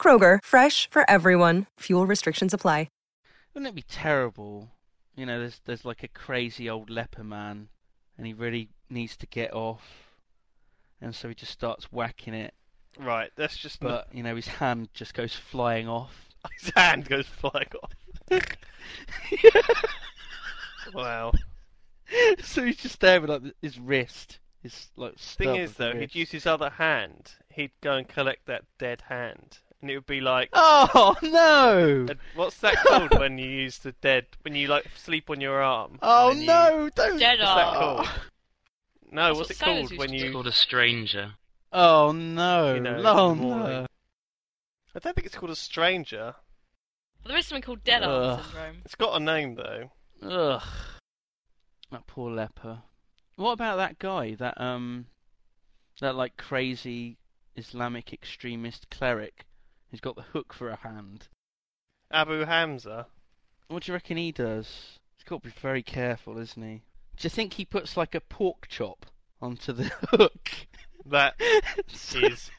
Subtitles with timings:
[0.00, 1.66] Kroger, fresh for everyone.
[1.80, 2.88] Fuel restrictions apply.
[3.58, 4.70] Wouldn't it be terrible?
[5.16, 7.68] You know, there's there's like a crazy old leper man,
[8.16, 10.14] and he really needs to get off,
[11.00, 12.54] and so he just starts whacking it.
[12.96, 16.28] Right, that's just But you know, his hand just goes flying off.
[16.60, 17.90] his hand goes flying off.
[20.94, 21.32] wow.
[22.40, 25.18] so he's just there with like his wrist, his like.
[25.18, 26.12] Thing is, though, wrist.
[26.12, 27.32] he'd use his other hand.
[27.50, 32.06] He'd go and collect that dead hand, and it would be like, Oh no!
[32.10, 35.62] uh, what's that called when you use the dead when you like sleep on your
[35.62, 35.98] arm?
[36.02, 36.90] Oh and you- no!
[36.94, 37.18] Don't.
[37.18, 38.08] Dead What's that called?
[39.10, 40.20] No, That's what's what it called when you?
[40.26, 40.32] do.
[40.32, 41.32] called a stranger.
[41.72, 42.74] Oh no!
[42.74, 43.86] You know, oh no!
[44.94, 46.34] I don't think it's called a stranger.
[47.22, 48.76] Well, there is something called dead arm syndrome.
[48.84, 49.90] It's got a name though.
[50.22, 50.62] Ugh.
[51.90, 52.82] That poor leper.
[53.36, 54.34] What about that guy?
[54.34, 55.06] That um,
[56.00, 57.18] that like crazy
[57.56, 59.44] Islamic extremist cleric
[59.90, 61.28] who's got the hook for a hand.
[62.10, 63.06] Abu Hamza.
[63.68, 64.98] What do you reckon he does?
[65.16, 66.82] He's got to be very careful, isn't he?
[67.16, 69.06] Do you think he puts like a pork chop
[69.42, 70.50] onto the hook?
[71.06, 71.34] That
[72.14, 72.50] is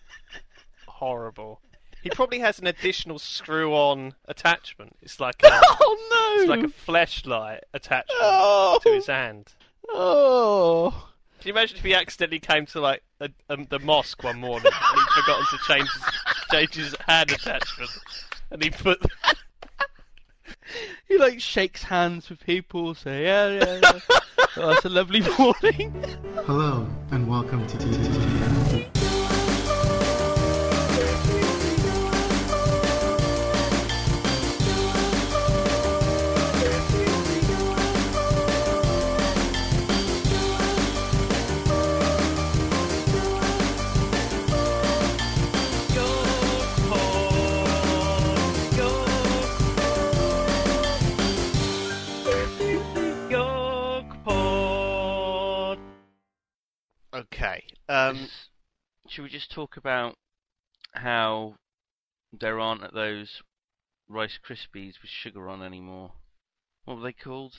[0.87, 1.61] horrible.
[2.03, 4.95] He probably has an additional screw-on attachment.
[5.01, 6.41] It's like a, Oh no!
[6.41, 9.51] it's like a flashlight attachment oh, to his hand.
[9.89, 11.07] oh.
[11.39, 14.65] Can you imagine if he accidentally came to like a, um, the mosque one morning
[14.73, 16.03] and he'd forgotten to change his,
[16.51, 17.91] change his hand attachment,
[18.51, 19.01] and he put
[21.07, 23.99] He like shakes hands with people, say yeah, yeah, yeah.
[24.57, 26.05] oh, it's a lovely morning.
[26.45, 28.98] Hello, and welcome to TTT.
[57.19, 57.63] Okay.
[57.87, 58.27] Um,
[59.07, 60.15] should we just talk about
[60.93, 61.55] how
[62.31, 63.41] there aren't those
[64.07, 66.13] Rice Krispies with sugar on anymore?
[66.85, 67.55] What were they called?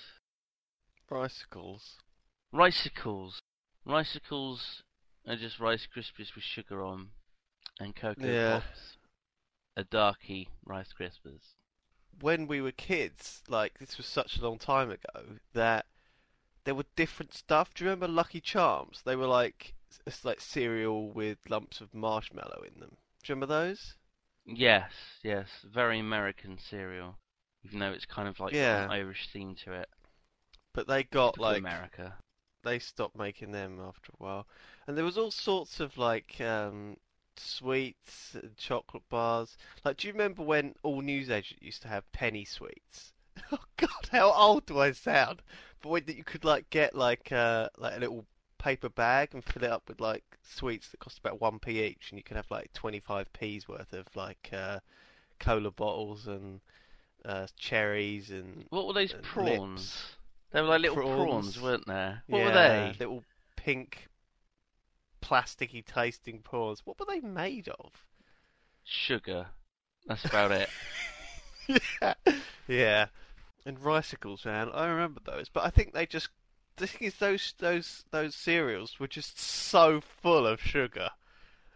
[1.10, 1.98] bicycles.
[2.52, 3.42] Ricicles.
[3.84, 4.82] Ricicles
[5.26, 7.08] are just Rice Krispies with sugar on,
[7.78, 8.60] and Cocoa Yeah.
[8.60, 8.96] Pops
[9.76, 11.54] are darky Rice Krispies.
[12.20, 15.86] When we were kids, like this was such a long time ago, that
[16.64, 17.74] there were different stuff.
[17.74, 19.02] Do you remember Lucky Charms?
[19.02, 19.74] They were like
[20.06, 22.96] it's like cereal with lumps of marshmallow in them.
[23.22, 23.96] Do you remember those?
[24.44, 27.16] Yes, yes, very American cereal,
[27.64, 28.84] even though it's kind of like Yeah.
[28.84, 29.88] an Irish theme to it.
[30.72, 32.18] But they got like America.
[32.62, 34.48] they stopped making them after a while.
[34.86, 36.96] And there was all sorts of like um,
[37.36, 39.56] sweets and chocolate bars.
[39.84, 43.12] Like, do you remember when all newsagent used to have penny sweets?
[43.52, 45.42] Oh God, how old do I sound?
[45.82, 48.24] But when you could like get like uh, like a little
[48.58, 52.10] paper bag and fill it up with like sweets that cost about one p each,
[52.10, 54.78] and you could have like twenty five p's worth of like uh,
[55.38, 56.60] cola bottles and
[57.24, 59.80] uh, cherries and What were those and prawns?
[59.80, 60.16] lips.
[60.52, 61.56] They were like little Prawns.
[61.56, 62.22] prawns, weren't there?
[62.26, 62.96] What yeah, were they?
[62.98, 63.24] Little
[63.56, 64.08] pink,
[65.22, 66.82] plasticky tasting prawns.
[66.84, 67.92] What were they made of?
[68.84, 69.46] Sugar.
[70.06, 70.68] That's about it.
[72.02, 72.14] yeah.
[72.66, 73.06] yeah.
[73.66, 74.70] And ricicles, man.
[74.72, 76.30] I remember those, but I think they just.
[76.76, 81.10] The thing is, those those those cereals were just so full of sugar.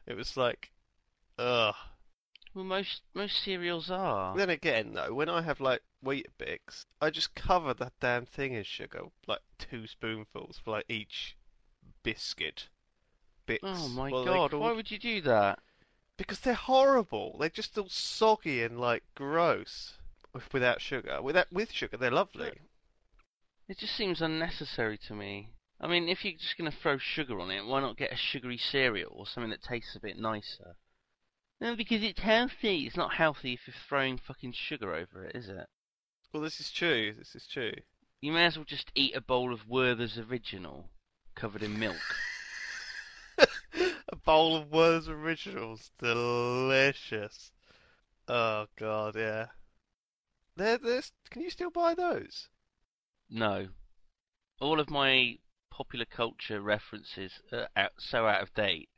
[0.06, 0.70] It was like,
[1.38, 1.74] ugh.
[2.54, 4.34] Well, most most cereals are.
[4.36, 8.54] Then again, though, when I have like wheat Weetabix, I just cover that damn thing
[8.54, 11.36] in sugar, like two spoonfuls for like each
[12.02, 12.68] biscuit.
[13.44, 13.60] Bits.
[13.62, 14.54] Oh my what god!
[14.54, 15.58] Why would you do that?
[16.16, 17.36] Because they're horrible.
[17.38, 19.98] They're just all soggy and like gross
[20.34, 21.22] with- without sugar.
[21.22, 22.60] Without with sugar, they're lovely.
[23.68, 25.50] It just seems unnecessary to me.
[25.80, 28.16] I mean, if you're just going to throw sugar on it, why not get a
[28.16, 30.76] sugary cereal or something that tastes a bit nicer?
[31.60, 32.86] No, because it's healthy.
[32.86, 35.66] It's not healthy if you're throwing fucking sugar over it, is it?
[36.32, 37.14] Well, this is true.
[37.16, 37.72] This is true.
[38.20, 40.90] You may as well just eat a bowl of Werther's Original
[41.34, 41.96] covered in milk.
[44.08, 47.52] a bowl of Werther's Originals, delicious.
[48.28, 49.46] Oh god, yeah.
[50.56, 51.10] There, there's.
[51.30, 52.48] Can you still buy those?
[53.28, 53.70] No.
[54.60, 58.88] All of my popular culture references are out, so out of date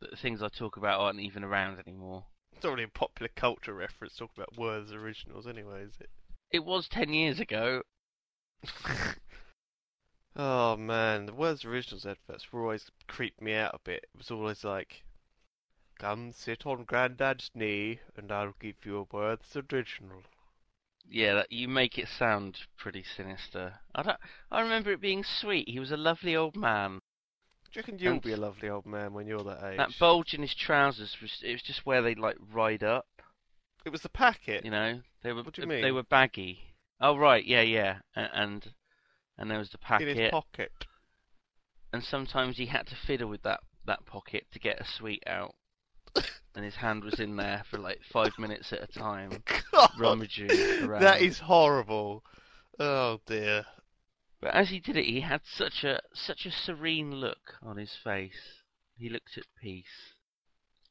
[0.00, 2.26] that the things I talk about aren't even around anymore.
[2.52, 6.10] It's not really a popular culture reference talking about Werther's Originals, anyway, is it?
[6.50, 7.82] It was ten years ago.
[10.34, 14.08] oh man, the Werther's Originals adverts were always creeped me out a bit.
[14.12, 15.04] It was always like,
[16.00, 20.24] "Come sit on Grandad's knee, and I'll give you a Werther's Original."
[21.10, 23.74] Yeah, that, you make it sound pretty sinister.
[23.94, 24.18] I don't.
[24.50, 25.68] I remember it being sweet.
[25.68, 27.00] He was a lovely old man.
[27.70, 29.76] Do you reckon you'll And- be a lovely old man when you're that age?
[29.78, 31.40] That bulge in his trousers was.
[31.42, 33.06] It was just where they like ride up.
[33.86, 34.64] It was the packet.
[34.64, 36.74] You know, they were What do you they were baggy.
[37.00, 38.74] Oh right, yeah, yeah, and and,
[39.38, 40.72] and there was the packet in his pocket.
[41.92, 45.54] and sometimes he had to fiddle with that that pocket to get a sweet out,
[46.58, 50.50] and his hand was in there for like five minutes at a time, God, rummaging
[50.82, 51.02] around.
[51.02, 52.24] that is horrible.
[52.80, 53.64] Oh dear.
[54.40, 57.94] But as he did it, he had such a such a serene look on his
[58.02, 58.64] face.
[58.96, 60.14] He looked at peace.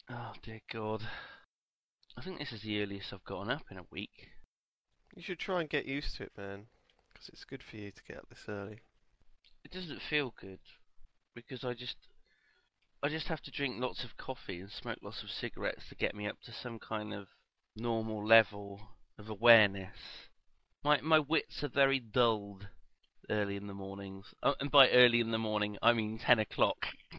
[0.10, 1.02] Oh dear God.
[2.18, 4.30] I think this is the earliest I've gotten up in a week.
[5.18, 6.68] You should try and get used to it, man.
[7.12, 8.80] Because it's good for you to get up this early.
[9.66, 10.60] It doesn't feel good
[11.36, 11.98] because I just
[13.04, 16.16] I just have to drink lots of coffee and smoke lots of cigarettes to get
[16.16, 17.28] me up to some kind of
[17.76, 18.82] normal level
[19.20, 20.30] of awareness.
[20.84, 22.68] My my wits are very dulled
[23.30, 26.88] early in the mornings, oh, and by early in the morning I mean ten o'clock.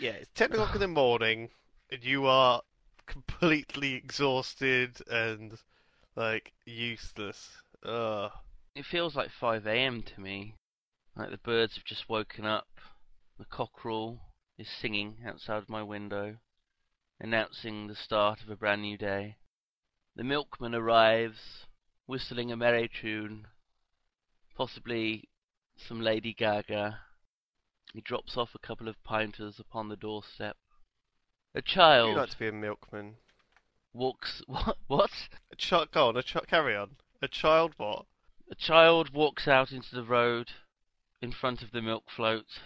[0.00, 1.50] Yeah, it's 10 o'clock in the morning,
[1.90, 2.62] and you are
[3.06, 5.58] completely exhausted and,
[6.14, 7.50] like, useless.
[7.82, 8.30] Ugh.
[8.76, 10.02] It feels like 5 a.m.
[10.02, 10.54] to me.
[11.16, 12.68] Like the birds have just woken up.
[13.40, 14.20] The cockerel
[14.58, 16.36] is singing outside my window,
[17.20, 19.36] announcing the start of a brand new day.
[20.16, 21.66] The milkman arrives,
[22.06, 23.46] whistling a merry tune,
[24.56, 25.28] possibly
[25.76, 26.98] some Lady Gaga.
[27.92, 30.56] He drops off a couple of pinters upon the doorstep.
[31.54, 33.14] A child like to be a milkman.
[33.94, 34.42] walks.
[34.48, 34.76] What?
[34.88, 35.28] What?
[35.52, 36.96] A child, go on, a chi- carry on.
[37.22, 38.06] A child what?
[38.50, 40.50] A child walks out into the road
[41.22, 42.58] in front of the milk float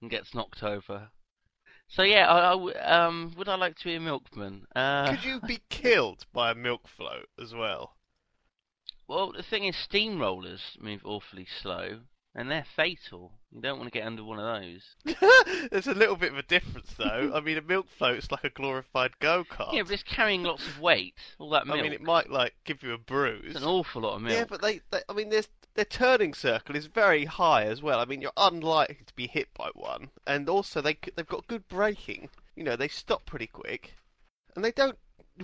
[0.00, 1.10] and gets knocked over.
[1.88, 4.66] So yeah, I, I um, would I like to be a milkman?
[4.76, 7.94] Uh, Could you be killed by a milk float as well?
[9.08, 12.00] Well, the thing is, steamrollers move awfully slow,
[12.34, 13.32] and they're fatal.
[13.50, 15.16] You don't want to get under one of those.
[15.70, 17.32] There's a little bit of a difference, though.
[17.34, 19.72] I mean, a milk float's like a glorified go-kart.
[19.72, 21.14] Yeah, but it's carrying lots of weight.
[21.38, 21.78] All that milk.
[21.78, 23.46] I mean, it might like give you a bruise.
[23.46, 24.36] It's an awful lot of milk.
[24.36, 28.00] Yeah, but they, they I mean, there's, their turning circle is very high as well.
[28.00, 31.68] I mean, you're unlikely to be hit by one, and also they they've got good
[31.68, 32.30] braking.
[32.56, 33.94] You know, they stop pretty quick,
[34.56, 34.98] and they don't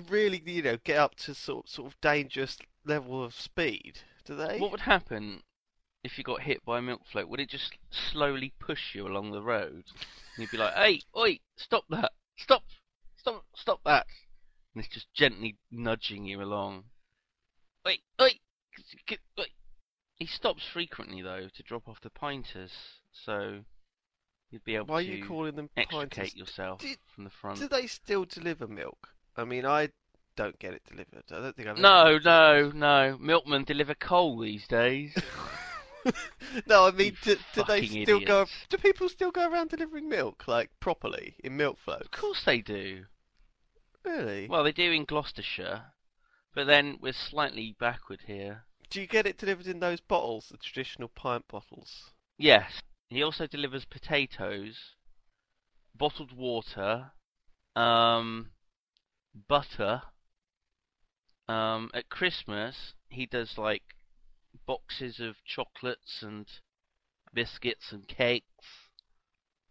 [0.09, 4.59] really, you know, get up to sort sort of dangerous level of speed, do they?
[4.59, 5.45] What would happen
[6.03, 7.29] if you got hit by a milk float?
[7.29, 9.85] Would it just slowly push you along the road?
[9.85, 12.11] And you'd be like, "Hey, oi, stop that!
[12.39, 12.65] Stop!
[13.17, 13.45] Stop!
[13.55, 14.07] Stop that!"
[14.75, 16.87] And it's just gently nudging you along.
[17.87, 18.31] Oi, oi,
[19.39, 19.45] oi.
[20.25, 22.71] He stops frequently though to drop off the pinters,
[23.13, 23.63] so
[24.51, 26.37] you'd be able Why are to you calling them extricate pinters?
[26.37, 27.59] yourself Did- from the front.
[27.59, 29.11] Do they still deliver milk?
[29.37, 29.91] I mean, I
[30.35, 31.25] don't get it delivered.
[31.31, 33.19] I don't think I've No, no, no.
[33.21, 35.15] Milkmen deliver coal these days.
[36.67, 38.47] no, I mean, do, do they still go?
[38.71, 42.07] Do people still go around delivering milk like properly in milk floats?
[42.07, 43.05] Of course they do.
[44.07, 44.49] Really?
[44.49, 45.83] Well, they do in Gloucestershire,
[46.55, 48.65] but then we're slightly backward here.
[48.95, 52.13] Do you get it delivered in those bottles, the traditional pint bottles?
[52.39, 54.95] Yes, he also delivers potatoes,
[55.97, 57.11] bottled water,
[57.75, 58.53] um,
[59.49, 60.03] butter.
[61.49, 63.83] Um, at Christmas, he does like
[64.65, 66.47] boxes of chocolates and
[67.33, 68.47] biscuits and cakes.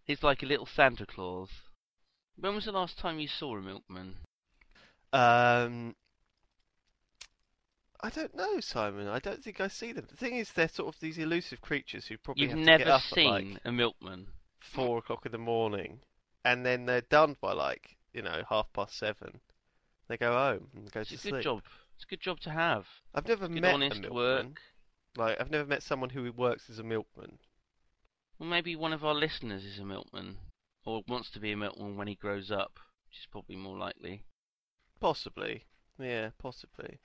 [0.04, 1.50] He's like a little Santa Claus.
[2.36, 4.18] When was the last time you saw a milkman?
[5.14, 5.96] Um,
[8.04, 9.08] I don't know, Simon.
[9.08, 10.06] I don't think I see them.
[10.10, 12.84] The thing is, they're sort of these elusive creatures who probably You've have to never
[12.84, 14.28] get up seen at like a milkman.
[14.60, 16.02] four o'clock in the morning,
[16.44, 19.40] and then they're done by like you know half past seven.
[20.10, 21.34] They go home and go It's to a sleep.
[21.36, 21.62] good job.
[21.96, 22.86] It's a good job to have.
[23.16, 24.14] I've never Good met a milkman.
[24.14, 24.62] work.
[25.16, 27.40] Like I've never met someone who works as a milkman.
[28.38, 30.38] Well, maybe one of our listeners is a milkman,
[30.86, 34.24] or wants to be a milkman when he grows up, which is probably more likely.
[35.00, 35.64] Possibly.
[35.98, 37.00] Yeah, possibly.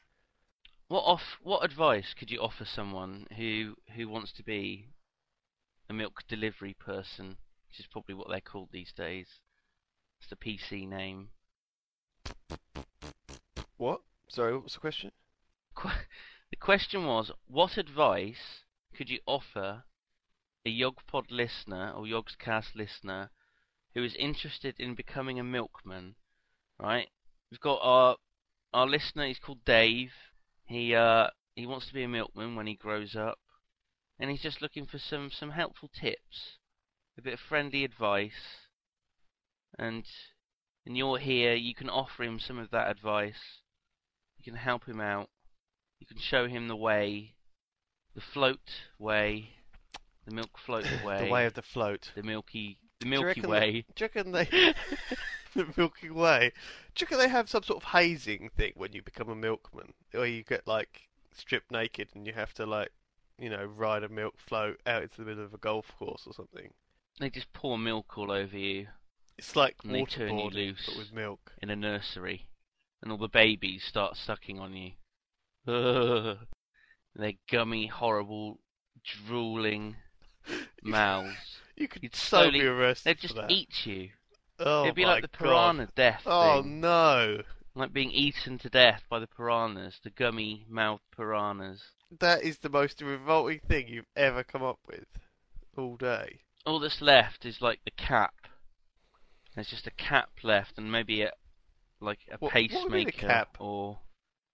[0.88, 1.36] What off?
[1.42, 4.88] What advice could you offer someone who who wants to be
[5.86, 9.26] a milk delivery person, which is probably what they're called these days?
[10.18, 11.28] It's the PC name.
[13.76, 14.00] What?
[14.30, 15.12] Sorry, what was the question?
[15.74, 15.90] Qu-
[16.50, 18.64] the question was, what advice
[18.96, 19.84] could you offer
[20.64, 23.30] a YogPod listener or Yogscast listener
[23.94, 26.14] who is interested in becoming a milkman?
[26.80, 27.10] Right?
[27.50, 28.16] We've got our
[28.72, 29.26] our listener.
[29.26, 30.12] He's called Dave.
[30.68, 33.38] He uh he wants to be a milkman when he grows up,
[34.18, 36.58] and he's just looking for some some helpful tips,
[37.18, 38.68] a bit of friendly advice,
[39.78, 40.04] and
[40.84, 41.54] and you're here.
[41.54, 43.62] You can offer him some of that advice.
[44.36, 45.30] You can help him out.
[46.00, 47.34] You can show him the way,
[48.14, 49.54] the float way,
[50.26, 52.12] the milk float way, The way of the float.
[52.14, 53.84] the milky, the milky way.
[53.88, 54.48] The, do you reckon they
[55.54, 56.52] the Milky Way?
[56.94, 59.92] Do you reckon they have some sort of hazing thing when you become a milkman,
[60.12, 62.90] where you get like stripped naked and you have to like,
[63.38, 66.32] you know, ride a milk float out into the middle of a golf course or
[66.34, 66.70] something?
[67.20, 68.86] They just pour milk all over you
[69.38, 70.86] It's like And they turn you loose.
[70.86, 71.52] but with milk.
[71.62, 72.46] in a nursery,
[73.02, 74.92] and all the babies start sucking on you.
[75.66, 76.38] Ugh.
[77.16, 78.60] Their gummy, horrible,
[79.26, 79.96] drooling
[80.82, 81.58] mouths.
[81.78, 83.50] You could You'd so slowly- be arrested They'd just that.
[83.50, 84.10] eat you.
[84.58, 85.38] Oh It'd be like the God.
[85.38, 86.80] piranha death Oh thing.
[86.80, 87.42] no,
[87.74, 91.80] Like being eaten to death by the piranhas, the gummy mouthed piranhas.
[92.18, 95.06] that is the most revolting thing you've ever come up with
[95.76, 96.40] all day.
[96.66, 98.34] All that's left is like the cap.
[99.54, 101.32] There's just a cap left, and maybe a
[102.00, 103.56] like a What- what you mean a pacemaker cap?
[103.60, 104.00] or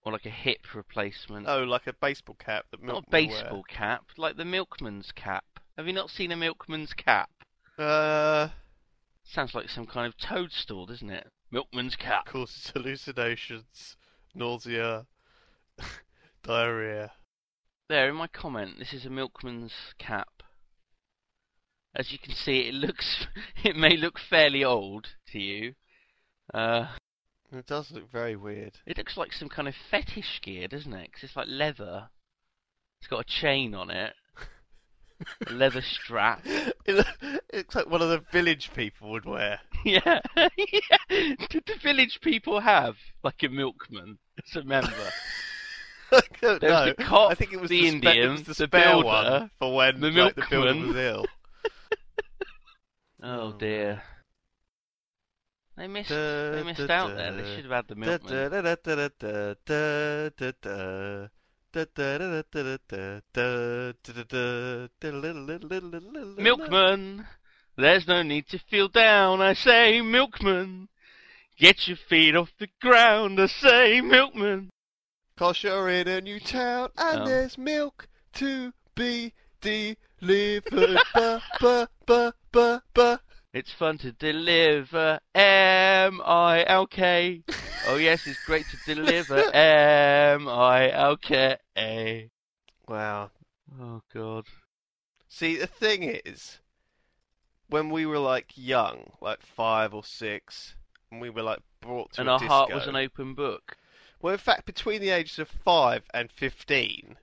[0.02, 1.46] or like a hip replacement.
[1.48, 3.42] Oh, like a baseball cap that Not a milkmen wear.
[3.42, 5.53] baseball cap, like the milkman's cap.
[5.76, 7.30] Have you not seen a milkman's cap?
[7.78, 8.48] Uh,
[9.24, 11.26] Sounds like some kind of toadstool, doesn't it?
[11.52, 12.26] Milkman's cap.
[12.26, 13.96] causes hallucinations,
[14.34, 15.06] nausea,
[16.42, 17.12] diarrhea.
[17.88, 20.28] There, in my comment, this is a milkman's cap.
[21.96, 23.26] As you can see, it looks,
[23.64, 25.74] it may look fairly old to you.
[26.52, 26.86] Uh,
[27.52, 28.78] It does look very weird.
[28.86, 31.12] it looks like some kind of fetish gear, doesn't it?
[31.12, 32.10] 'Cause it's like leather.
[33.00, 34.14] It's got a chain on it,
[35.50, 36.40] leather strap.
[36.44, 37.02] It loo-
[37.52, 39.60] it looks like one of the village people would wear.
[39.84, 40.20] Yeah.
[40.36, 40.96] yeah.
[41.50, 44.16] Did the village people have like a milkman
[44.48, 44.88] as a member?
[46.12, 46.86] I don't There's know.
[46.86, 48.92] the cop, I think it was the the, spe- it Indian, was the the spare
[48.92, 50.88] builder, one for when the like, the builder milkman.
[50.88, 51.26] was ill.
[53.22, 54.02] Oh Oh, dear.
[55.76, 56.08] They missed.
[56.10, 57.32] Da, They missed da, out there.
[57.32, 58.50] They should have had the Da, milkman.
[61.26, 61.28] da,
[66.36, 67.26] Milkman,
[67.76, 69.42] there's no need to feel down.
[69.42, 70.88] I say, Milkman,
[71.58, 73.40] get your feet off the ground.
[73.40, 74.70] I say, Milkman.
[75.36, 77.26] Cause you're in a new town and oh.
[77.26, 80.96] there's milk to be delivered.
[81.14, 83.20] ba, ba, ba, ba, ba.
[83.54, 87.42] It's fun to deliver M I L K.
[87.86, 92.30] Oh yes, it's great to deliver M I L K.
[92.88, 93.30] Wow.
[93.80, 94.46] Oh god.
[95.28, 96.58] See, the thing is,
[97.68, 100.74] when we were like young, like five or six,
[101.12, 103.76] and we were like brought to And a our heart was an open book.
[104.20, 107.18] Well, in fact, between the ages of five and fifteen,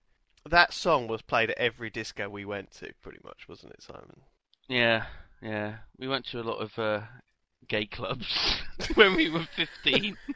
[0.48, 4.22] that song was played at every disco we went to, pretty much, wasn't it, Simon?
[4.70, 5.08] Yeah,
[5.42, 5.76] yeah.
[5.98, 7.02] We went to a lot of uh,
[7.68, 8.62] gay clubs
[8.96, 10.18] when we were 15.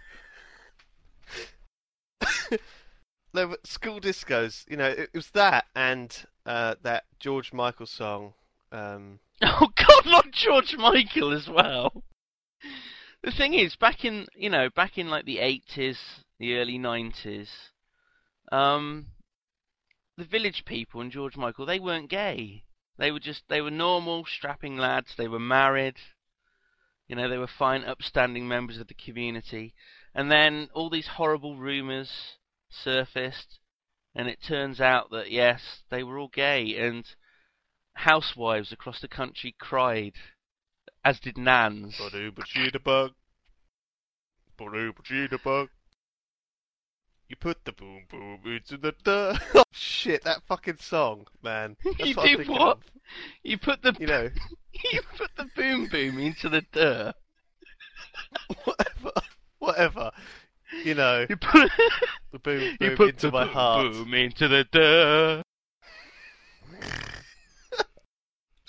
[3.35, 7.85] There were school discos, you know, it, it was that and uh, that George Michael
[7.85, 8.33] song.
[8.71, 12.03] Um, oh god, not George Michael as well.
[13.23, 15.97] The thing is, back in, you know, back in like the 80s,
[16.39, 17.49] the early 90s,
[18.53, 19.07] um,
[20.17, 22.63] the village people and George Michael, they weren't gay.
[22.97, 25.13] They were just, they were normal, strapping lads.
[25.17, 25.95] They were married.
[27.07, 29.73] You know, they were fine, upstanding members of the community.
[30.13, 32.09] And then all these horrible rumours
[32.69, 33.59] surfaced,
[34.15, 37.05] and it turns out that yes, they were all gay, and
[37.93, 40.13] housewives across the country cried,
[41.03, 41.97] as did nans.
[41.97, 43.11] Ba-doo-ba-chee-da-bug.
[44.57, 45.69] Ba-doo-ba-chee-da-bug.
[47.27, 49.37] You put the boom boom into the duh.
[49.55, 51.75] Oh, shit, that fucking song, man.
[51.83, 52.77] That's You what did what?
[52.77, 52.83] of.
[53.43, 54.29] You put the You know,
[54.93, 57.13] you put the boom boom into the dirt.
[58.63, 59.11] whatever,
[59.59, 60.11] whatever.
[60.83, 61.71] You know, You put
[62.31, 63.91] the boom you boom put into the my boom heart.
[63.91, 65.43] boom into the dirt.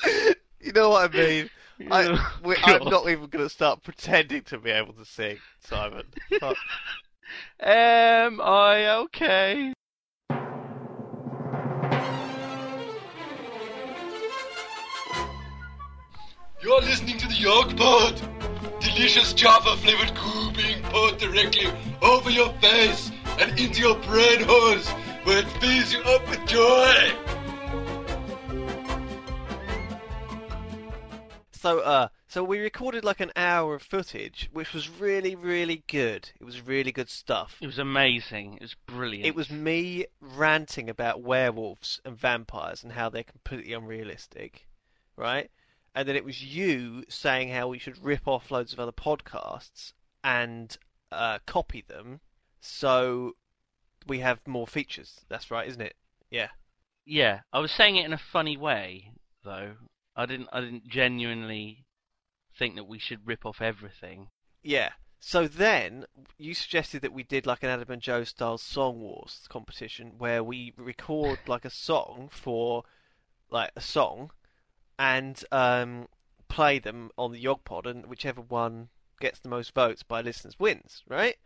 [0.61, 1.49] You know what I mean?
[1.93, 5.39] I, Oh, we, I'm not even going to start pretending to be able to sing,
[5.61, 6.03] Simon.
[6.41, 6.57] Fuck.
[7.61, 9.73] Am I okay?
[16.63, 18.21] You're listening to the Yog Pod,
[18.81, 21.69] delicious Java flavored goo being poured directly
[22.03, 24.89] over your face and into your brain holes,
[25.25, 27.13] where it fills you up with joy.
[31.53, 36.29] So, uh, so we recorded like an hour of footage, which was really, really good.
[36.39, 37.57] It was really good stuff.
[37.63, 38.57] It was amazing.
[38.57, 39.25] It was brilliant.
[39.25, 44.69] It was me ranting about werewolves and vampires and how they're completely unrealistic,
[45.17, 45.51] right?
[45.95, 49.95] And then it was you saying how we should rip off loads of other podcasts
[50.23, 50.77] and
[51.11, 52.21] uh, copy them
[52.61, 53.35] so
[54.07, 55.25] we have more features.
[55.31, 55.97] That's right, isn't it?
[56.31, 56.49] Yeah.
[57.07, 59.13] Yeah, I was saying it in a funny way,
[59.43, 59.73] though.
[60.15, 60.49] I didn't.
[60.53, 61.86] I didn't genuinely
[62.59, 64.29] think that we should rip off everything.
[64.63, 64.91] Yeah.
[65.21, 66.05] So then
[66.39, 70.45] you suggested that we did like an Adam and Joe style song wars competition where
[70.45, 72.85] we record like a song for
[73.51, 74.31] like a song
[74.99, 76.09] and um,
[76.49, 78.89] play them on the Yogpod and whichever one
[79.21, 81.37] gets the most votes by listeners wins, right?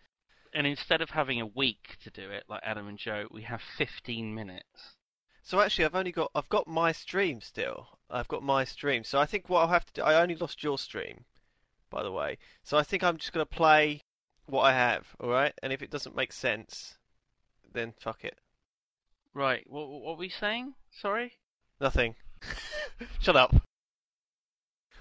[0.52, 3.62] And instead of having a week to do it, like Adam and Joe, we have
[3.78, 4.96] 15 minutes.
[5.42, 7.98] So actually, I've only got I've got my stream still.
[8.10, 9.04] I've got my stream.
[9.04, 10.02] So I think what I'll have to do.
[10.02, 11.24] I only lost your stream,
[11.90, 12.38] by the way.
[12.62, 14.02] So I think I'm just gonna play
[14.46, 15.06] what I have.
[15.20, 15.54] All right.
[15.62, 16.98] And if it doesn't make sense,
[17.72, 18.38] then fuck it.
[19.32, 19.64] Right.
[19.68, 20.74] What, what were we saying?
[20.90, 21.38] Sorry.
[21.80, 22.16] Nothing.
[23.20, 23.54] Shut up.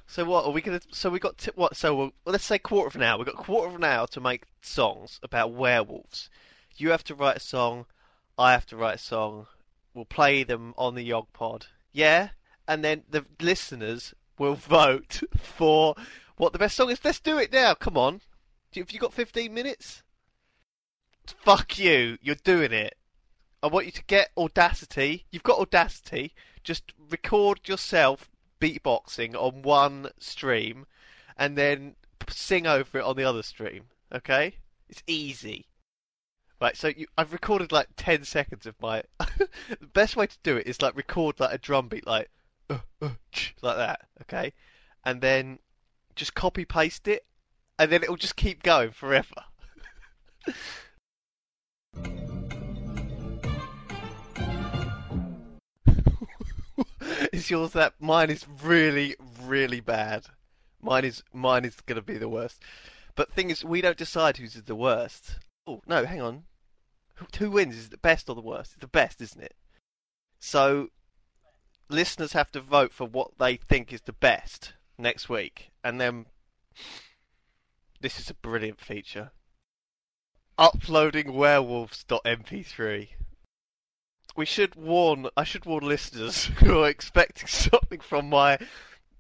[0.08, 0.82] So what are we gonna?
[0.92, 1.76] So we got t- what?
[1.76, 3.18] So we'll, let's say quarter of an hour.
[3.20, 6.30] We have got quarter of an hour to make songs about werewolves.
[6.78, 7.86] You have to write a song.
[8.38, 9.48] I have to write a song.
[9.94, 11.68] We'll play them on the Yog Pod.
[11.92, 12.30] Yeah,
[12.68, 15.96] and then the listeners will vote for
[16.38, 17.04] what the best song is.
[17.04, 17.74] Let's do it now.
[17.74, 18.22] Come on.
[18.76, 20.04] Have you got 15 minutes?
[21.26, 22.18] Fuck you.
[22.22, 22.96] You're doing it.
[23.62, 25.26] I want you to get Audacity.
[25.32, 26.34] You've got Audacity.
[26.64, 28.30] Just record yourself
[28.62, 30.86] beatboxing on one stream
[31.38, 31.96] and then
[32.30, 33.86] sing over it on the other stream.
[34.14, 34.56] Okay?
[34.88, 35.69] It's easy.
[36.62, 39.04] Right, so you, I've recorded like 10 seconds of my.
[39.20, 42.30] the best way to do it is like record like a drum beat, like.
[42.70, 44.52] Uh, uh, ch, like that, okay?
[45.06, 45.60] And then
[46.16, 47.26] just copy paste it,
[47.80, 49.46] and then it'll just keep going forever.
[57.32, 57.94] is yours that?
[58.02, 60.26] Mine is really, really bad.
[60.82, 62.62] Mine is mine is gonna be the worst.
[63.16, 65.40] But thing is, we don't decide who's the worst.
[65.70, 66.46] Oh no, hang on.
[67.38, 67.78] Who, wins?
[67.78, 68.72] Is the best or the worst?
[68.72, 69.56] It's the best, isn't it?
[70.40, 70.90] So
[71.90, 76.26] listeners have to vote for what they think is the best next week, and then
[78.02, 79.30] this is a brilliant feature.
[80.58, 83.10] Uploading werewolves.mp3.
[84.36, 85.28] We should warn.
[85.38, 88.58] I should warn listeners who are expecting something from my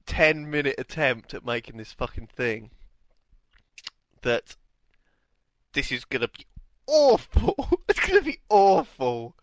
[0.08, 2.72] ten-minute attempt at making this fucking thing
[4.24, 4.56] that
[5.74, 6.46] this is gonna be
[6.88, 7.56] awful.
[7.90, 9.36] it's gonna be awful.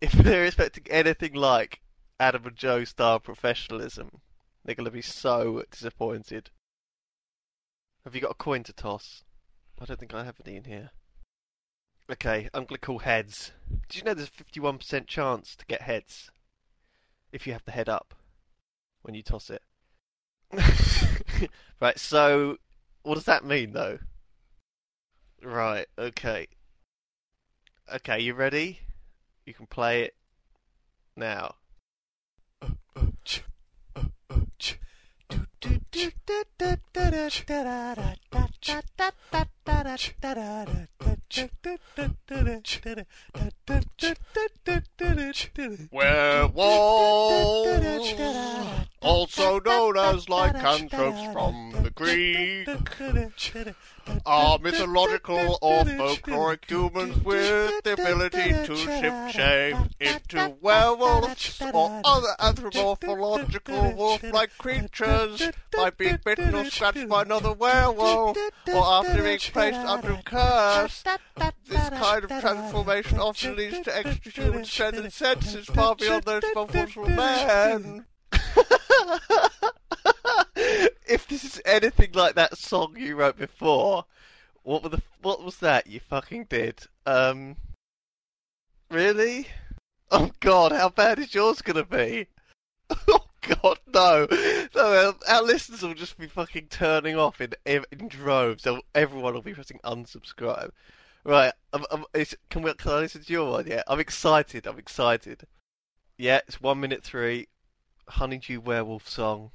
[0.00, 1.80] If they're expecting anything like
[2.20, 4.20] Adam and Joe style professionalism,
[4.64, 6.50] they're gonna be so disappointed.
[8.04, 9.24] Have you got a coin to toss?
[9.80, 10.90] I don't think I have any in here.
[12.10, 13.52] Okay, I'm gonna call heads.
[13.88, 16.30] Did you know there's a 51% chance to get heads
[17.32, 18.14] if you have the head up
[19.02, 19.62] when you toss it?
[21.80, 22.56] right, so
[23.02, 23.98] what does that mean though?
[25.42, 26.48] Right, okay.
[27.94, 28.80] Okay, you ready?
[29.46, 30.14] You can play it
[31.16, 31.54] now.
[45.90, 48.14] Werewolves,
[49.00, 52.68] also known as lycanthropes from the Greek,
[54.26, 62.34] are mythological or folkloric humans with the ability to shift shape into werewolves or other
[62.40, 68.36] anthropomorphological wolf-like creatures by being bitten or scratched by another werewolf
[68.68, 71.04] or after being placed under a curse.
[71.66, 76.74] This kind of transformation often leads to extra-human strength and senses far beyond those of
[76.74, 78.06] mortal man.
[81.08, 84.04] if this is anything like that song you wrote before,
[84.62, 86.80] what were the what was that you fucking did?
[87.06, 87.56] Um,
[88.90, 89.48] really?
[90.10, 92.26] Oh God, how bad is yours gonna be?
[93.08, 93.24] Oh
[93.62, 94.26] God, no!
[94.74, 98.66] No, our, our listeners will just be fucking turning off in in droves.
[98.94, 100.70] Everyone will be pressing unsubscribe.
[101.24, 103.66] Right, um, is, can we can I listen to your one?
[103.66, 104.66] Yeah, I'm excited.
[104.66, 105.42] I'm excited.
[106.18, 107.48] Yeah, it's one minute three.
[108.08, 109.50] Honeydew werewolf song.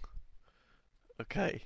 [1.22, 1.62] Okay.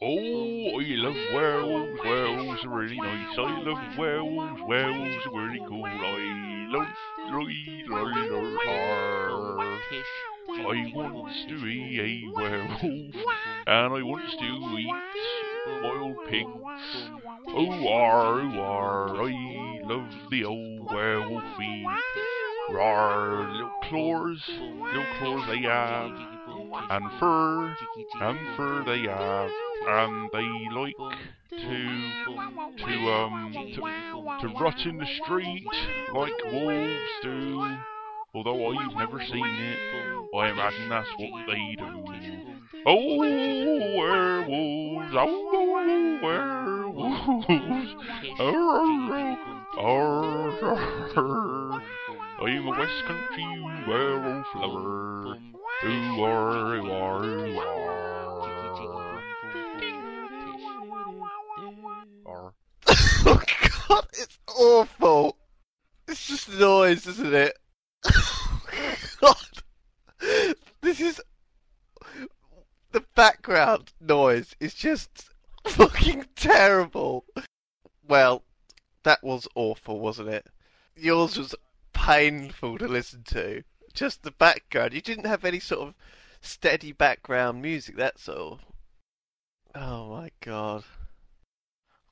[0.00, 2.00] Oh, I love werewolves.
[2.04, 3.38] Werewolves are really nice.
[3.38, 4.60] I love werewolves.
[4.68, 5.84] Werewolves are really cool.
[5.84, 5.90] I
[6.70, 6.86] love,
[7.16, 8.14] I love,
[10.66, 13.14] I wants to be a werewolf,
[13.66, 14.44] and I wants to
[14.78, 14.88] eat
[15.82, 16.48] wild pigs.
[17.48, 21.84] Oh, ar, oh, ar, I love the old werewolfy.
[22.70, 26.33] Rar, little claws, little claws they have,
[26.90, 27.76] and fur,
[28.20, 29.50] and fur they have,
[29.88, 30.96] and they like
[31.50, 32.02] to,
[32.78, 33.80] to, um, to,
[34.40, 35.66] to rot in the street
[36.12, 37.76] like wolves do.
[38.34, 39.78] Although I've never seen it,
[40.36, 42.04] I imagine that's what they do.
[42.86, 43.18] Oh,
[43.96, 45.14] werewolves!
[45.16, 47.94] Oh, werewolves!
[48.40, 49.38] Arr,
[49.78, 50.50] arr,
[51.16, 51.82] arr.
[52.40, 53.46] I'm a West Country
[53.86, 55.38] werewolf lover.
[63.26, 63.42] Oh
[63.88, 65.36] god, it's awful.
[66.08, 67.58] It's just noise, isn't it?
[69.22, 69.40] Oh,
[70.20, 71.20] god, this is
[72.92, 75.28] the background noise is just
[75.66, 77.26] fucking terrible.
[78.08, 78.42] Well,
[79.02, 80.46] that was awful, wasn't it?
[80.96, 81.54] Yours was
[81.92, 83.64] painful to listen to.
[83.94, 84.92] Just the background.
[84.92, 85.94] You didn't have any sort of
[86.40, 88.60] steady background music, that's all.
[89.74, 90.84] Oh my god.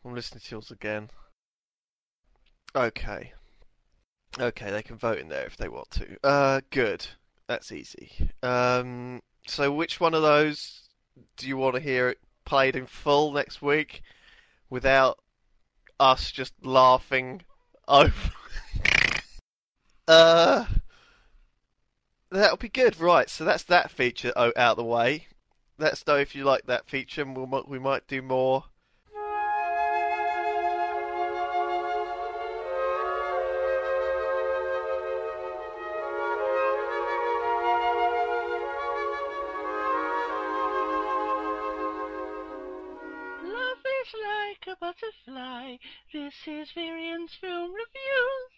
[0.05, 1.11] I'm listening to yours again.
[2.75, 3.33] Okay.
[4.41, 6.17] Okay, they can vote in there if they want to.
[6.25, 7.07] Uh, good.
[7.49, 8.13] That's easy.
[8.43, 10.89] Um, so which one of those
[11.37, 14.03] do you want to hear it played in full next week
[14.71, 15.19] without
[16.01, 17.43] us just laughing
[17.89, 18.31] over?
[20.09, 20.65] uh,
[22.33, 22.99] that'll be good.
[22.99, 25.29] Right, so that's that feature out of the way.
[25.79, 28.65] Let us know if you like that feature, and we'll, we might do more.
[43.45, 45.77] Love is like a butterfly.
[46.13, 48.49] This is Varian's film review.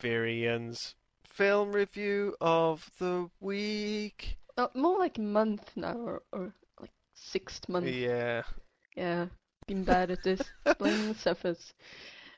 [0.00, 0.94] Varian's
[1.36, 4.38] film review of the week.
[4.56, 7.86] Uh, more like month now, or, or like sixth month.
[7.86, 8.42] Yeah.
[8.96, 9.26] Yeah,
[9.68, 10.40] been bad at this.
[10.78, 11.74] Blaming the surface.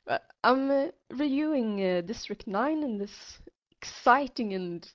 [0.04, 3.38] But I'm uh, reviewing uh, District 9 in this
[3.80, 4.90] exciting and,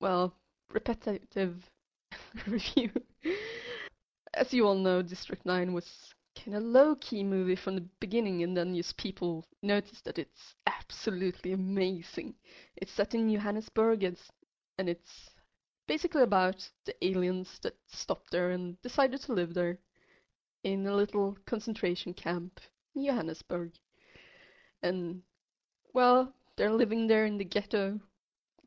[0.00, 0.34] well,
[0.72, 1.54] repetitive
[2.46, 2.90] review.
[4.34, 8.56] As you all know, District 9 was kind of low-key movie from the beginning, and
[8.56, 12.34] then just people notice that it's absolutely amazing.
[12.76, 14.30] It's set in Johannesburg, it's,
[14.78, 15.30] and it's
[15.88, 19.78] basically about the aliens that stopped there and decided to live there
[20.64, 22.60] in a little concentration camp
[22.94, 23.72] in Johannesburg.
[24.82, 25.22] And,
[25.94, 28.00] well, they're living there in the ghetto,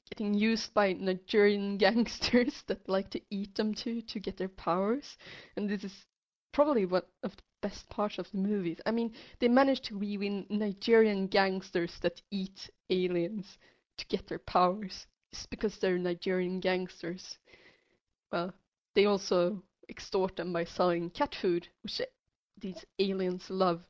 [0.09, 5.17] getting used by Nigerian gangsters that like to eat them too to get their powers.
[5.55, 6.05] And this is
[6.51, 8.79] probably one of the best parts of the movies.
[8.85, 13.57] I mean, they managed to weave in Nigerian gangsters that eat aliens
[13.97, 15.07] to get their powers.
[15.31, 17.37] Just because they're Nigerian gangsters.
[18.31, 18.53] Well,
[18.95, 22.01] they also extort them by selling cat food, which
[22.59, 23.81] these aliens love.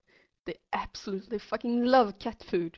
[0.46, 2.78] They absolutely fucking love cat food.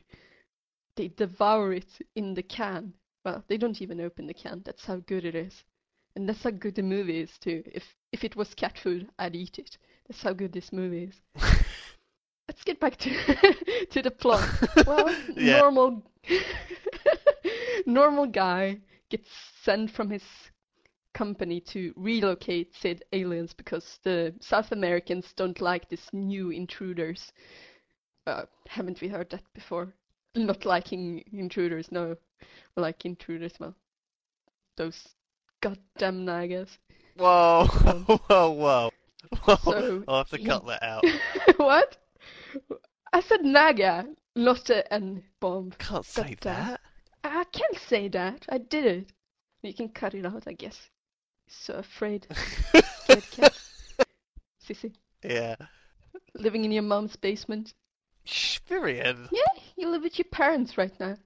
[0.96, 2.94] They devour it in the can.
[3.24, 4.62] Well, they don't even open the can.
[4.64, 5.64] That's how good it is.
[6.16, 7.62] And that's how good the movie is too.
[7.66, 9.78] If if it was cat food, I'd eat it.
[10.08, 11.20] That's how good this movie is.
[12.48, 13.10] Let's get back to
[13.90, 14.50] to the plot.
[14.86, 15.62] Well, Yeah.
[15.62, 16.02] normal
[17.86, 19.28] normal guy gets
[19.62, 20.22] sent from his
[21.14, 27.32] company to relocate said aliens because the South Americans don't like these new intruders.
[28.26, 29.94] Uh, haven't we heard that before?
[30.34, 32.16] Not liking intruders, no.
[32.76, 33.74] Like intruders, well,
[34.76, 35.08] those
[35.62, 36.78] goddamn nagas.
[37.16, 38.90] Whoa, whoa, whoa.
[39.44, 39.56] Whoa.
[39.64, 41.04] So I'll have to cut that out.
[41.56, 41.96] what?
[43.12, 45.72] I said naga, not a N bomb.
[45.78, 46.80] Can't say that.
[47.24, 48.44] I can't say that.
[48.50, 49.12] I did it.
[49.62, 50.90] You can cut it out, I guess.
[51.48, 52.26] So afraid.
[53.04, 53.58] Scared cat.
[54.66, 54.92] Sissy.
[55.22, 55.56] Yeah.
[56.34, 57.74] Living in your mom's basement.
[58.24, 59.28] Shh, Virian.
[59.30, 61.16] Yeah, you live with your parents right now.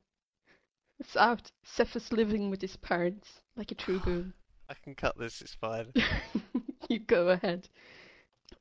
[0.99, 1.51] It's out.
[1.63, 4.33] Seth is living with his parents, like a true goon.
[4.69, 5.93] I can cut this, it's fine.
[6.89, 7.69] you go ahead.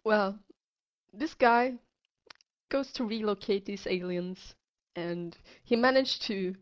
[0.03, 0.37] Well,
[1.13, 1.73] this guy
[2.69, 4.53] goes to relocate these aliens,
[4.95, 6.55] and he managed to,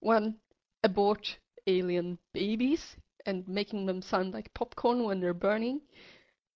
[0.00, 0.36] one,
[0.82, 5.80] abort alien babies and making them sound like popcorn when they're burning,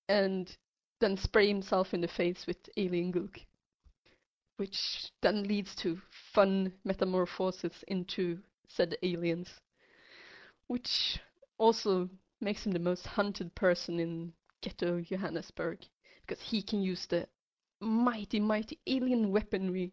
[0.09, 0.57] and
[1.01, 3.39] then spray himself in the face with alien gook,
[4.57, 6.01] which then leads to
[6.35, 9.61] fun metamorphosis into said the aliens,
[10.69, 11.19] which
[11.59, 12.09] also
[12.41, 15.79] makes him the most hunted person in ghetto Johannesburg
[16.27, 17.29] because he can use the
[17.81, 19.93] mighty, mighty alien weaponry,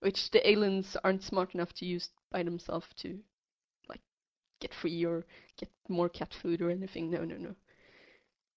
[0.00, 3.18] which the aliens aren't smart enough to use by themselves to,
[3.88, 4.00] like,
[4.60, 5.24] get free or
[5.58, 7.10] get more cat food or anything.
[7.10, 7.54] No, no, no.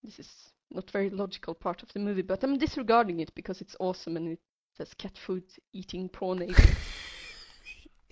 [0.03, 3.75] This is not very logical part of the movie, but I'm disregarding it because it's
[3.79, 4.39] awesome and it
[4.77, 5.43] says cat food
[5.73, 6.53] eating prawn.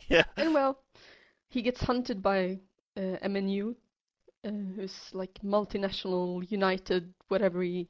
[0.09, 0.23] Yeah.
[0.37, 0.79] And well,
[1.49, 2.59] he gets hunted by
[2.97, 3.75] uh, MNU,
[4.45, 7.87] uh, who's like multinational, united, whatever he,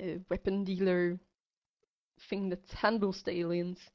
[0.00, 1.18] uh, weapon dealer
[2.28, 3.90] thing that handles the aliens.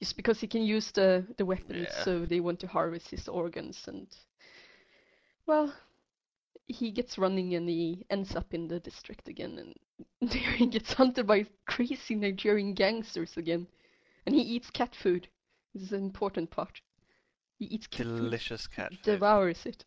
[0.00, 2.04] Just because he can use the the weapons, Yeah.
[2.04, 4.08] so they want to harvest his organs, and
[5.46, 5.72] well,
[6.66, 9.74] he gets running and he ends up in the district again, and
[10.30, 13.66] there he gets hunted by crazy Nigerian gangsters again,
[14.26, 15.28] and he eats cat food.
[15.74, 16.80] This is an important part.
[17.62, 19.02] He eats cat food Delicious cat food.
[19.02, 19.84] devours it.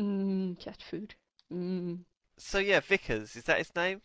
[0.00, 1.14] Mmm, cat food.
[1.52, 2.00] Mmm.
[2.36, 4.02] So yeah, Wikus, is that his name?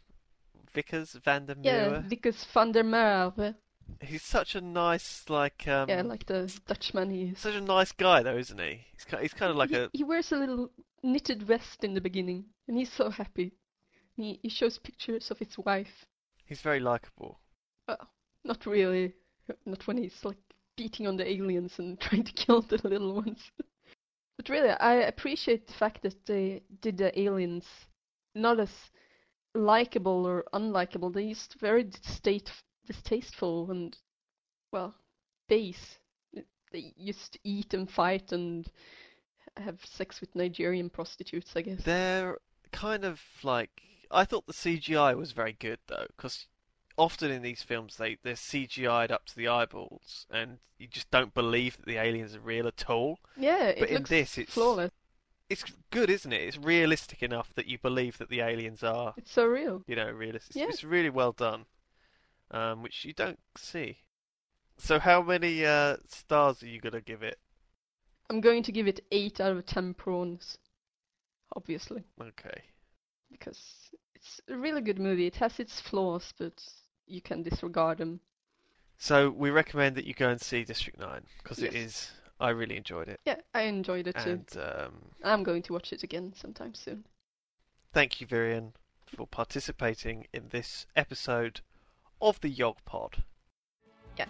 [0.76, 1.64] Wikus van der Meer.
[1.64, 3.56] Yeah, Wikus van der Merwe.
[4.02, 7.40] He's such a nice, like, um, Yeah, like the Dutchman he is.
[7.40, 8.86] such a nice guy though, isn't he?
[8.94, 10.70] He's kind, he's kind of like he, a he wears a little
[11.02, 13.54] knitted vest in the beginning, and he's so happy.
[14.16, 16.06] He, he shows pictures of his wife.
[16.46, 17.40] he's very likable.
[17.88, 18.10] Well,
[18.44, 19.14] not really.
[19.66, 20.38] Not when he's like
[20.78, 23.52] beating on the aliens and trying to kill the little ones.
[24.38, 27.66] but really, I appreciate the fact that they did the aliens
[28.34, 28.72] not as
[29.54, 31.14] likable or unlikable.
[31.14, 32.52] They used very distate,
[32.86, 33.98] distasteful and,
[34.72, 34.96] well,
[35.50, 35.98] base.
[36.72, 38.70] They used to eat and fight and
[39.58, 41.84] have sex with Nigerian prostitutes, I guess.
[41.84, 42.38] They're
[42.72, 46.48] kind of like I thought the CGI was very good though, because
[46.98, 51.34] often in these films they they're CGI'd up to the eyeballs, and you just don't
[51.34, 53.20] believe that the aliens are real at all.
[53.36, 54.92] Yeah, But it in looks this, it's flawless.
[55.50, 56.42] it's good, isn't it?
[56.42, 59.84] It's realistic enough that you believe that the aliens are, It's so real.
[59.88, 60.56] you know, realistic.
[60.56, 60.66] Yeah.
[60.70, 61.66] It's really well done,
[62.52, 63.98] um, which you don't see.
[64.78, 67.40] So how many uh, stars are you gonna give it?
[68.30, 70.58] I'm going to give it 8 out of 10 prawns.
[71.56, 72.04] Obviously.
[72.22, 72.62] Okay.
[73.32, 75.28] Because it's a really good movie.
[75.28, 76.62] It has its flaws, but
[77.08, 78.20] you can disregard them.
[78.98, 81.84] So we recommend that you go and see District Nine because it Yes.
[81.86, 82.12] is.
[82.40, 84.30] I really enjoyed it, Yeah, I enjoyed it too.
[84.30, 84.94] and um,
[85.24, 87.04] I'm going to watch it again sometime soon.
[87.94, 88.74] thank you, Virian,
[89.08, 91.62] for participating in this episode
[92.22, 93.24] of the Yog Pod.
[94.18, 94.28] Yeah.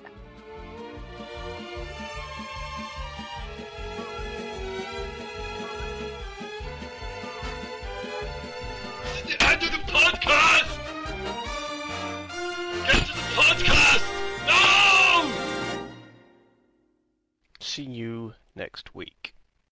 [17.78, 19.37] See you next week.